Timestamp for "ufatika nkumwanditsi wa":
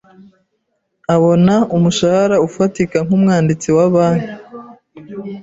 2.47-3.87